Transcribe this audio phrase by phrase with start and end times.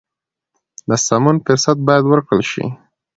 [0.89, 2.65] د سمون فرصت باید ورکړل شي.